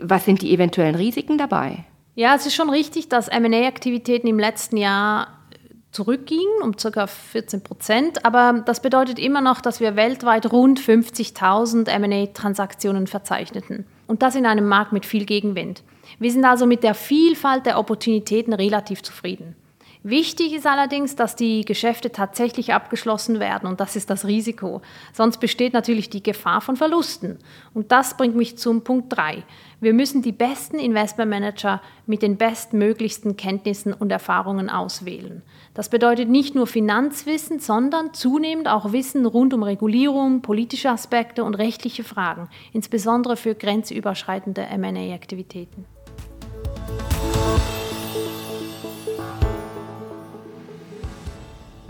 was 0.00 0.24
sind 0.24 0.40
die 0.40 0.54
eventuellen 0.54 0.94
Risiken 0.94 1.36
dabei? 1.36 1.84
Ja, 2.14 2.34
es 2.34 2.46
ist 2.46 2.54
schon 2.54 2.70
richtig, 2.70 3.10
dass 3.10 3.28
MA-Aktivitäten 3.30 4.26
im 4.26 4.38
letzten 4.38 4.78
Jahr 4.78 5.41
zurückgingen 5.92 6.62
um 6.62 6.74
ca. 6.74 7.06
14 7.06 7.62
Prozent. 7.62 8.24
Aber 8.24 8.62
das 8.64 8.80
bedeutet 8.80 9.18
immer 9.18 9.40
noch, 9.40 9.60
dass 9.60 9.80
wir 9.80 9.94
weltweit 9.94 10.50
rund 10.50 10.80
50.000 10.80 11.98
MA-Transaktionen 11.98 13.06
verzeichneten. 13.06 13.86
Und 14.06 14.22
das 14.22 14.34
in 14.34 14.46
einem 14.46 14.66
Markt 14.66 14.92
mit 14.92 15.06
viel 15.06 15.24
Gegenwind. 15.24 15.82
Wir 16.18 16.32
sind 16.32 16.44
also 16.44 16.66
mit 16.66 16.82
der 16.82 16.94
Vielfalt 16.94 17.66
der 17.66 17.78
Opportunitäten 17.78 18.52
relativ 18.52 19.02
zufrieden. 19.02 19.54
Wichtig 20.04 20.52
ist 20.52 20.66
allerdings, 20.66 21.14
dass 21.14 21.36
die 21.36 21.64
Geschäfte 21.64 22.10
tatsächlich 22.10 22.74
abgeschlossen 22.74 23.38
werden 23.38 23.68
und 23.68 23.78
das 23.78 23.94
ist 23.94 24.10
das 24.10 24.26
Risiko. 24.26 24.82
Sonst 25.12 25.38
besteht 25.38 25.72
natürlich 25.74 26.10
die 26.10 26.24
Gefahr 26.24 26.60
von 26.60 26.74
Verlusten. 26.74 27.38
Und 27.72 27.92
das 27.92 28.16
bringt 28.16 28.34
mich 28.34 28.58
zum 28.58 28.82
Punkt 28.82 29.16
3. 29.16 29.44
Wir 29.80 29.94
müssen 29.94 30.20
die 30.20 30.32
besten 30.32 30.80
Investmentmanager 30.80 31.80
mit 32.06 32.22
den 32.22 32.36
bestmöglichsten 32.36 33.36
Kenntnissen 33.36 33.92
und 33.92 34.10
Erfahrungen 34.10 34.70
auswählen. 34.70 35.42
Das 35.72 35.88
bedeutet 35.88 36.28
nicht 36.28 36.56
nur 36.56 36.66
Finanzwissen, 36.66 37.60
sondern 37.60 38.12
zunehmend 38.12 38.66
auch 38.66 38.92
Wissen 38.92 39.24
rund 39.24 39.54
um 39.54 39.62
Regulierung, 39.62 40.42
politische 40.42 40.90
Aspekte 40.90 41.44
und 41.44 41.54
rechtliche 41.54 42.02
Fragen, 42.02 42.48
insbesondere 42.72 43.36
für 43.36 43.54
grenzüberschreitende 43.54 44.66
MA-Aktivitäten. 44.76 45.84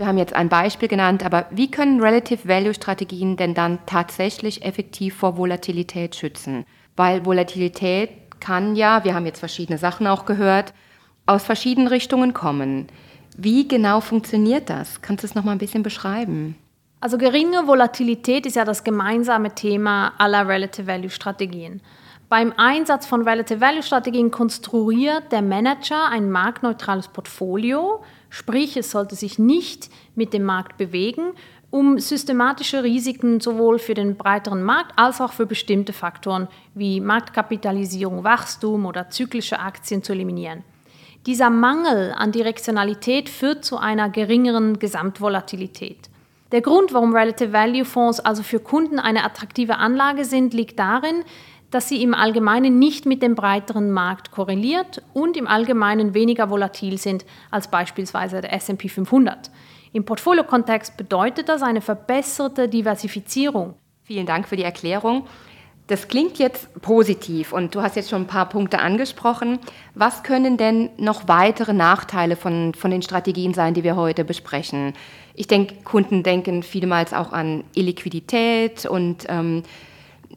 Wir 0.03 0.09
haben 0.09 0.17
jetzt 0.17 0.35
ein 0.35 0.49
Beispiel 0.49 0.89
genannt, 0.89 1.25
aber 1.25 1.45
wie 1.49 1.71
können 1.71 2.01
Relative 2.01 2.45
Value 2.45 2.73
Strategien 2.73 3.37
denn 3.37 3.53
dann 3.53 3.79
tatsächlich 3.85 4.65
effektiv 4.65 5.15
vor 5.15 5.37
Volatilität 5.37 6.13
schützen? 6.13 6.65
Weil 6.97 7.25
Volatilität 7.25 8.09
kann 8.41 8.75
ja, 8.75 9.05
wir 9.05 9.15
haben 9.15 9.25
jetzt 9.25 9.39
verschiedene 9.39 9.77
Sachen 9.77 10.05
auch 10.05 10.25
gehört, 10.25 10.73
aus 11.25 11.45
verschiedenen 11.45 11.87
Richtungen 11.87 12.33
kommen. 12.33 12.87
Wie 13.37 13.65
genau 13.65 14.01
funktioniert 14.01 14.69
das? 14.69 15.01
Kannst 15.01 15.23
du 15.23 15.27
es 15.27 15.35
noch 15.35 15.45
mal 15.45 15.53
ein 15.53 15.57
bisschen 15.57 15.83
beschreiben? 15.83 16.57
Also 16.99 17.17
geringe 17.17 17.65
Volatilität 17.65 18.45
ist 18.45 18.57
ja 18.57 18.65
das 18.65 18.83
gemeinsame 18.83 19.55
Thema 19.55 20.11
aller 20.17 20.45
Relative 20.45 20.85
Value 20.85 21.11
Strategien. 21.11 21.79
Beim 22.27 22.51
Einsatz 22.57 23.05
von 23.05 23.21
Relative 23.21 23.61
Value 23.61 23.83
Strategien 23.83 24.31
konstruiert 24.31 25.31
der 25.31 25.43
Manager 25.43 26.09
ein 26.09 26.29
marktneutrales 26.29 27.07
Portfolio, 27.07 28.03
Sprich, 28.33 28.75
es 28.77 28.89
sollte 28.89 29.15
sich 29.15 29.37
nicht 29.37 29.91
mit 30.15 30.33
dem 30.33 30.41
Markt 30.41 30.77
bewegen, 30.77 31.33
um 31.69 31.99
systematische 31.99 32.83
Risiken 32.83 33.39
sowohl 33.39 33.77
für 33.77 33.93
den 33.93 34.17
breiteren 34.17 34.63
Markt 34.63 34.93
als 34.95 35.21
auch 35.21 35.31
für 35.31 35.45
bestimmte 35.45 35.93
Faktoren 35.93 36.47
wie 36.73 36.99
Marktkapitalisierung, 36.99 38.23
Wachstum 38.23 38.87
oder 38.87 39.11
zyklische 39.11 39.59
Aktien 39.59 40.01
zu 40.01 40.13
eliminieren. 40.13 40.63
Dieser 41.27 41.51
Mangel 41.51 42.11
an 42.17 42.31
Direktionalität 42.31 43.29
führt 43.29 43.63
zu 43.63 43.77
einer 43.77 44.09
geringeren 44.09 44.79
Gesamtvolatilität. 44.79 46.09
Der 46.51 46.61
Grund, 46.61 46.91
warum 46.91 47.15
Relative 47.15 47.53
Value 47.53 47.85
Fonds 47.85 48.19
also 48.19 48.41
für 48.41 48.59
Kunden 48.59 48.97
eine 48.97 49.25
attraktive 49.25 49.77
Anlage 49.77 50.25
sind, 50.25 50.55
liegt 50.55 50.79
darin, 50.79 51.23
dass 51.73 51.89
sie 51.89 52.03
im 52.03 52.13
Allgemeinen 52.13 52.77
nicht 52.79 53.05
mit 53.05 53.21
dem 53.21 53.35
breiteren 53.35 53.91
Markt 53.91 54.31
korreliert 54.31 55.01
und 55.13 55.35
im 55.37 55.47
Allgemeinen 55.47 56.13
weniger 56.13 56.49
volatil 56.49 56.97
sind 56.97 57.25
als 57.49 57.69
beispielsweise 57.69 58.41
der 58.41 58.53
SP 58.53 58.89
500. 58.89 59.49
Im 59.91 60.05
Portfolio-Kontext 60.05 60.97
bedeutet 60.97 61.49
das 61.49 61.61
eine 61.61 61.81
verbesserte 61.81 62.67
Diversifizierung. 62.67 63.75
Vielen 64.03 64.25
Dank 64.25 64.47
für 64.47 64.55
die 64.55 64.63
Erklärung. 64.63 65.25
Das 65.87 66.07
klingt 66.07 66.39
jetzt 66.39 66.81
positiv 66.81 67.51
und 67.51 67.75
du 67.75 67.81
hast 67.81 67.97
jetzt 67.97 68.09
schon 68.09 68.21
ein 68.21 68.27
paar 68.27 68.47
Punkte 68.47 68.79
angesprochen. 68.79 69.59
Was 69.95 70.23
können 70.23 70.57
denn 70.57 70.89
noch 70.97 71.27
weitere 71.27 71.73
Nachteile 71.73 72.37
von, 72.37 72.73
von 72.73 72.89
den 72.89 73.01
Strategien 73.01 73.53
sein, 73.53 73.73
die 73.73 73.83
wir 73.83 73.97
heute 73.97 74.23
besprechen? 74.23 74.93
Ich 75.33 75.47
denke, 75.47 75.75
Kunden 75.83 76.23
denken 76.23 76.63
vielmals 76.63 77.13
auch 77.13 77.33
an 77.33 77.65
Illiquidität 77.75 78.85
und 78.85 79.25
ähm, 79.27 79.63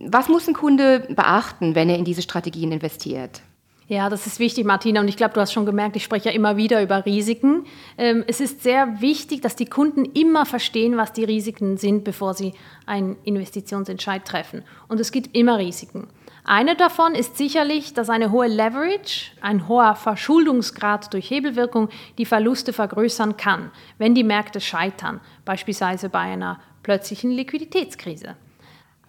was 0.01 0.29
muss 0.29 0.47
ein 0.49 0.55
Kunde 0.55 1.01
beachten, 1.11 1.75
wenn 1.75 1.89
er 1.89 1.97
in 1.99 2.05
diese 2.05 2.23
Strategien 2.23 2.73
investiert? 2.73 3.43
Ja, 3.89 4.11
das 4.11 4.27
ist 4.27 4.41
wichtig, 4.41 4.65
Martina. 4.65 5.01
Und 5.01 5.07
ich 5.07 5.17
glaube, 5.17 5.35
du 5.35 5.41
hast 5.41 5.53
schon 5.53 5.65
gemerkt, 5.65 5.95
ich 5.95 6.03
spreche 6.03 6.31
ja 6.31 6.35
immer 6.35 6.57
wieder 6.57 6.83
über 6.83 7.07
Risiken. 7.07 7.67
Ähm, 7.97 8.25
es 8.27 8.41
ist 8.41 8.65
sehr 8.65 9.01
wichtig, 9.01 9.43
dass 9.43 9.55
die 9.55 9.67
Kunden 9.67 10.05
immer 10.07 10.45
verstehen, 10.45 10.97
was 10.97 11.13
die 11.13 11.23
Risiken 11.23 11.77
sind, 11.77 12.03
bevor 12.03 12.35
sie 12.35 12.53
einen 12.85 13.17
Investitionsentscheid 13.23 14.25
treffen. 14.25 14.65
Und 14.89 14.99
es 14.99 15.13
gibt 15.13 15.37
immer 15.37 15.59
Risiken. 15.59 16.09
Eine 16.43 16.75
davon 16.75 17.15
ist 17.15 17.37
sicherlich, 17.37 17.95
dass 17.95 18.11
eine 18.11 18.33
hohe 18.33 18.49
Leverage, 18.49 19.33
ein 19.41 19.69
hoher 19.69 19.95
Verschuldungsgrad 19.95 21.13
durch 21.13 21.31
Hebelwirkung 21.31 21.89
die 22.19 22.27
Verluste 22.27 22.73
vergrößern 22.73 23.37
kann, 23.37 23.71
wenn 23.99 24.17
die 24.17 24.25
Märkte 24.25 24.61
scheitern, 24.61 25.21
beispielsweise 25.45 26.09
bei 26.09 26.21
einer 26.21 26.61
plötzlichen 26.83 27.31
Liquiditätskrise. 27.31 28.37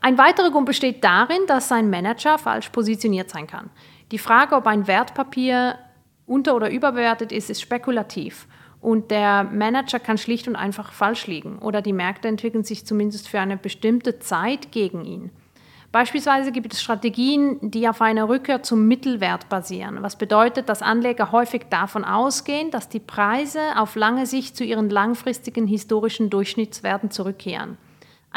Ein 0.02 0.18
weiterer 0.18 0.52
Grund 0.52 0.66
besteht 0.66 1.04
darin, 1.04 1.42
dass 1.48 1.68
sein 1.68 1.90
Manager 1.90 2.38
falsch 2.38 2.70
positioniert 2.70 3.30
sein 3.30 3.48
kann. 3.48 3.70
Die 4.12 4.20
Frage, 4.20 4.56
ob 4.56 4.68
ein 4.68 4.88
Wertpapier 4.88 5.78
unter- 6.26 6.56
oder 6.56 6.70
überbewertet 6.70 7.32
ist, 7.32 7.50
ist 7.50 7.62
spekulativ. 7.62 8.48
Und 8.80 9.10
der 9.12 9.44
Manager 9.44 10.00
kann 10.00 10.18
schlicht 10.18 10.48
und 10.48 10.56
einfach 10.56 10.92
falsch 10.92 11.26
liegen 11.28 11.60
oder 11.60 11.82
die 11.82 11.94
Märkte 11.94 12.28
entwickeln 12.28 12.64
sich 12.64 12.86
zumindest 12.86 13.28
für 13.28 13.40
eine 13.40 13.58
bestimmte 13.58 14.20
Zeit 14.20 14.72
gegen 14.72 15.04
ihn. 15.04 15.32
Beispielsweise 15.92 16.52
gibt 16.52 16.74
es 16.74 16.82
Strategien, 16.82 17.58
die 17.62 17.90
auf 17.90 18.02
einer 18.02 18.30
Rückkehr 18.30 18.62
zum 18.62 18.88
Mittelwert 18.88 19.50
basieren, 19.50 20.04
was 20.04 20.18
bedeutet, 20.18 20.70
dass 20.70 20.82
Anleger 20.82 21.32
häufig 21.32 21.64
davon 21.70 22.04
ausgehen, 22.04 22.72
dass 22.72 22.90
die 22.90 23.00
Preise 23.00 23.62
auf 23.78 23.96
lange 23.96 24.26
Sicht 24.26 24.56
zu 24.56 24.64
ihren 24.64 24.90
langfristigen 24.90 25.66
historischen 25.66 26.30
Durchschnittswerten 26.30 27.10
zurückkehren. 27.10 27.78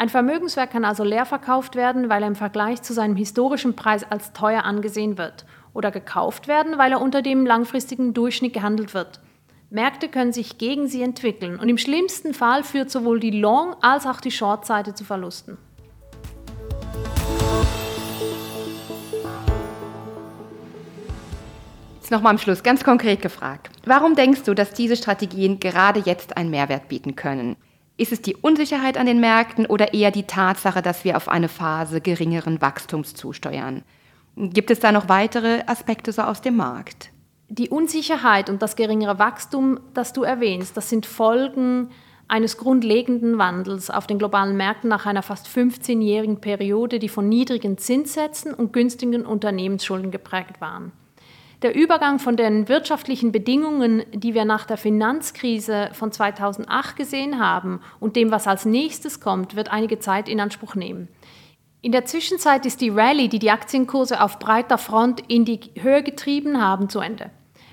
Ein 0.01 0.09
Vermögenswert 0.09 0.71
kann 0.71 0.83
also 0.83 1.03
leer 1.03 1.27
verkauft 1.27 1.75
werden, 1.75 2.09
weil 2.09 2.23
er 2.23 2.27
im 2.27 2.35
Vergleich 2.35 2.81
zu 2.81 2.91
seinem 2.91 3.15
historischen 3.15 3.75
Preis 3.75 4.03
als 4.03 4.33
teuer 4.33 4.63
angesehen 4.63 5.19
wird 5.19 5.45
oder 5.75 5.91
gekauft 5.91 6.47
werden, 6.47 6.79
weil 6.79 6.91
er 6.93 7.01
unter 7.01 7.21
dem 7.21 7.45
langfristigen 7.45 8.15
Durchschnitt 8.15 8.51
gehandelt 8.51 8.95
wird. 8.95 9.19
Märkte 9.69 10.09
können 10.09 10.33
sich 10.33 10.57
gegen 10.57 10.87
sie 10.87 11.03
entwickeln 11.03 11.59
und 11.59 11.69
im 11.69 11.77
schlimmsten 11.77 12.33
Fall 12.33 12.63
führt 12.63 12.89
sowohl 12.89 13.19
die 13.19 13.29
Long- 13.29 13.75
als 13.81 14.07
auch 14.07 14.21
die 14.21 14.31
Short-Seite 14.31 14.95
zu 14.95 15.03
Verlusten. 15.03 15.59
Jetzt 21.99 22.09
nochmal 22.09 22.31
am 22.31 22.39
Schluss 22.39 22.63
ganz 22.63 22.83
konkret 22.83 23.21
gefragt. 23.21 23.69
Warum 23.85 24.15
denkst 24.15 24.41
du, 24.45 24.55
dass 24.55 24.73
diese 24.73 24.95
Strategien 24.95 25.59
gerade 25.59 25.99
jetzt 25.99 26.37
einen 26.37 26.49
Mehrwert 26.49 26.87
bieten 26.87 27.15
können? 27.15 27.55
Ist 28.01 28.11
es 28.11 28.23
die 28.23 28.35
Unsicherheit 28.35 28.97
an 28.97 29.05
den 29.05 29.19
Märkten 29.19 29.67
oder 29.67 29.93
eher 29.93 30.09
die 30.09 30.23
Tatsache, 30.23 30.81
dass 30.81 31.03
wir 31.03 31.15
auf 31.15 31.27
eine 31.27 31.47
Phase 31.47 32.01
geringeren 32.01 32.59
Wachstums 32.59 33.13
zusteuern? 33.13 33.83
Gibt 34.35 34.71
es 34.71 34.79
da 34.79 34.91
noch 34.91 35.07
weitere 35.07 35.61
Aspekte 35.67 36.11
so 36.11 36.23
aus 36.23 36.41
dem 36.41 36.55
Markt? 36.55 37.11
Die 37.47 37.69
Unsicherheit 37.69 38.49
und 38.49 38.63
das 38.63 38.75
geringere 38.75 39.19
Wachstum, 39.19 39.79
das 39.93 40.13
du 40.13 40.23
erwähnst, 40.23 40.75
das 40.75 40.89
sind 40.89 41.05
Folgen 41.05 41.91
eines 42.27 42.57
grundlegenden 42.57 43.37
Wandels 43.37 43.91
auf 43.91 44.07
den 44.07 44.17
globalen 44.17 44.57
Märkten 44.57 44.89
nach 44.89 45.05
einer 45.05 45.21
fast 45.21 45.45
15-jährigen 45.47 46.41
Periode, 46.41 46.97
die 46.97 47.07
von 47.07 47.29
niedrigen 47.29 47.77
Zinssätzen 47.77 48.51
und 48.51 48.73
günstigen 48.73 49.27
Unternehmensschulden 49.27 50.09
geprägt 50.09 50.59
waren. 50.59 50.91
Der 51.61 51.75
Übergang 51.75 52.17
von 52.17 52.37
den 52.37 52.67
wirtschaftlichen 52.69 53.31
Bedingungen, 53.31 54.03
die 54.13 54.33
wir 54.33 54.45
nach 54.45 54.65
der 54.65 54.77
Finanzkrise 54.77 55.91
von 55.93 56.11
2008 56.11 56.95
gesehen 56.95 57.39
haben, 57.39 57.81
und 57.99 58.15
dem, 58.15 58.31
was 58.31 58.47
als 58.47 58.65
nächstes 58.65 59.19
kommt, 59.19 59.55
wird 59.55 59.71
einige 59.71 59.99
Zeit 59.99 60.27
in 60.27 60.39
Anspruch 60.39 60.73
nehmen. 60.73 61.07
In 61.83 61.91
der 61.91 62.05
Zwischenzeit 62.05 62.65
ist 62.65 62.81
die 62.81 62.89
Rallye, 62.89 63.27
die 63.27 63.37
die 63.37 63.51
Aktienkurse 63.51 64.21
auf 64.21 64.39
breiter 64.39 64.79
Front 64.79 65.23
in 65.27 65.45
die 65.45 65.59
Höhe 65.79 66.01
getrieben 66.01 66.59
haben, 66.59 66.89
zu 66.89 66.99
Ende. 66.99 67.29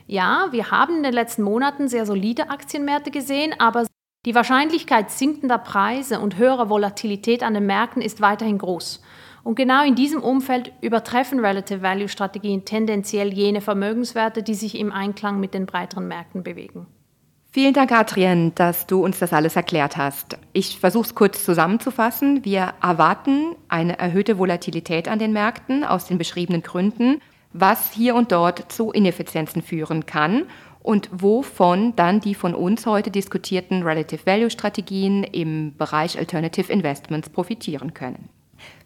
Ja, 0.07 0.49
wir 0.50 0.71
haben 0.71 0.97
in 0.97 1.02
den 1.02 1.12
letzten 1.14 1.42
Monaten 1.42 1.88
sehr 1.88 2.04
solide 2.04 2.50
Aktienmärkte 2.50 3.11
gesehen, 3.11 3.54
aber 3.59 3.87
die 4.26 4.35
Wahrscheinlichkeit 4.35 5.11
sinkender 5.11 5.59
Preise 5.59 6.21
und 6.21 6.37
höherer 6.37 6.68
Volatilität 6.68 7.42
an 7.42 7.54
den 7.54 7.66
Märkten 7.66 8.02
ist 8.02 8.21
weiterhin 8.21 8.59
groß. 8.59 9.02
Und 9.42 9.54
genau 9.54 9.85
in 9.85 9.95
diesem 9.95 10.23
Umfeld 10.23 10.73
übertreffen 10.80 11.40
Relative 11.40 11.83
Value 11.83 12.09
Strategien 12.09 12.64
tendenziell 12.64 13.33
jene 13.33 13.61
Vermögenswerte, 13.61 14.42
die 14.42 14.54
sich 14.54 14.78
im 14.78 14.92
Einklang 14.92 15.40
mit 15.40 15.54
den 15.54 15.66
breiteren 15.66 16.09
Märkten 16.09 16.42
bewegen. 16.42 16.87
Vielen 17.50 17.73
Dank, 17.73 17.92
Adrienne, 17.92 18.52
dass 18.54 18.87
du 18.87 19.02
uns 19.02 19.18
das 19.18 19.33
alles 19.33 19.57
erklärt 19.57 19.97
hast. 19.97 20.37
Ich 20.52 20.78
versuche 20.78 21.07
es 21.07 21.14
kurz 21.14 21.45
zusammenzufassen. 21.45 22.45
Wir 22.45 22.75
erwarten 22.83 23.57
eine 23.68 23.99
erhöhte 23.99 24.38
Volatilität 24.38 25.09
an 25.09 25.18
den 25.18 25.33
Märkten 25.33 25.83
aus 25.83 26.04
den 26.04 26.18
beschriebenen 26.18 26.62
Gründen, 26.62 27.23
was 27.54 27.92
hier 27.92 28.14
und 28.14 28.33
dort 28.33 28.71
zu 28.71 28.92
Ineffizienzen 28.92 29.62
führen 29.62 30.04
kann 30.04 30.45
und 30.83 31.09
wovon 31.11 31.97
dann 31.97 32.21
die 32.21 32.35
von 32.35 32.54
uns 32.54 32.85
heute 32.85 33.11
diskutierten 33.11 33.83
Relative 33.83 34.26
Value 34.26 34.50
Strategien 34.50 35.25
im 35.25 35.75
Bereich 35.76 36.18
Alternative 36.18 36.71
Investments 36.71 37.30
profitieren 37.30 37.95
können. 37.95 38.28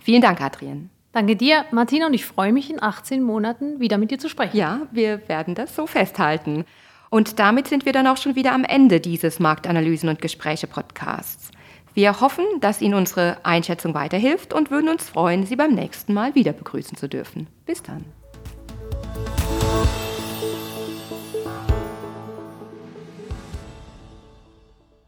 Vielen 0.03 0.23
Dank, 0.23 0.41
Adrian. 0.41 0.91
Danke 1.13 1.37
dir, 1.37 1.65
Martina, 1.71 2.07
und 2.07 2.15
ich 2.15 2.25
freue 2.25 2.53
mich 2.53 2.71
in 2.71 2.83
18 2.83 3.23
Monaten 3.23 3.79
wieder 3.81 3.99
mit 3.99 4.11
dir 4.11 4.19
zu 4.19 4.29
sprechen. 4.29 4.57
Ja, 4.57 4.81
wir 4.91 5.29
werden 5.29 5.55
das 5.55 5.77
so 5.77 5.87
festhalten. 5.87 6.65
Und 7.11 7.39
damit 7.39 7.69
sind 7.69 7.85
wir 7.85 7.93
dann 7.93 8.07
auch 8.07 8.17
schon 8.17 8.35
wieder 8.35 8.53
am 8.53 8.65
Ende 8.65 8.99
dieses 8.99 9.39
Marktanalysen 9.39 10.09
und 10.09 10.23
Gespräche 10.23 10.67
Podcasts. 10.67 11.51
Wir 11.95 12.21
hoffen, 12.23 12.47
dass 12.61 12.81
Ihnen 12.81 12.95
unsere 12.95 13.37
Einschätzung 13.45 13.93
weiterhilft 13.93 14.55
und 14.55 14.71
würden 14.71 14.89
uns 14.89 15.11
freuen, 15.11 15.45
Sie 15.45 15.57
beim 15.57 15.75
nächsten 15.75 16.15
Mal 16.15 16.35
wieder 16.35 16.55
begrüßen 16.55 16.97
zu 16.97 17.09
dürfen. 17.09 17.47
Bis 17.67 17.83
dann. 17.83 18.07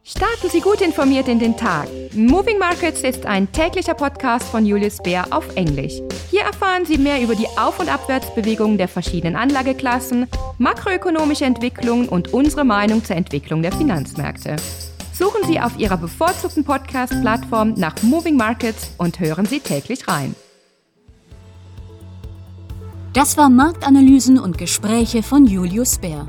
Starten 0.02 0.50
Sie 0.50 0.60
gut 0.60 0.82
informiert 0.82 1.28
in 1.28 1.38
den 1.38 1.56
Tag. 1.56 1.88
Moving 2.16 2.60
Markets 2.60 3.00
ist 3.00 3.26
ein 3.26 3.50
täglicher 3.50 3.94
Podcast 3.94 4.46
von 4.48 4.64
Julius 4.64 4.98
Bär 4.98 5.26
auf 5.30 5.56
Englisch. 5.56 5.94
Hier 6.30 6.42
erfahren 6.42 6.86
Sie 6.86 6.96
mehr 6.96 7.20
über 7.20 7.34
die 7.34 7.48
Auf- 7.58 7.80
und 7.80 7.92
Abwärtsbewegungen 7.92 8.78
der 8.78 8.86
verschiedenen 8.86 9.34
Anlageklassen, 9.34 10.28
makroökonomische 10.58 11.44
Entwicklungen 11.44 12.08
und 12.08 12.32
unsere 12.32 12.64
Meinung 12.64 13.04
zur 13.04 13.16
Entwicklung 13.16 13.62
der 13.62 13.72
Finanzmärkte. 13.72 14.54
Suchen 15.12 15.44
Sie 15.44 15.58
auf 15.58 15.76
Ihrer 15.76 15.96
bevorzugten 15.96 16.64
Podcast-Plattform 16.64 17.74
nach 17.76 18.00
Moving 18.02 18.36
Markets 18.36 18.92
und 18.96 19.18
hören 19.18 19.46
Sie 19.46 19.58
täglich 19.58 20.06
rein. 20.06 20.36
Das 23.12 23.36
war 23.36 23.50
Marktanalysen 23.50 24.38
und 24.38 24.56
Gespräche 24.56 25.24
von 25.24 25.46
Julius 25.46 25.98
Bär. 25.98 26.28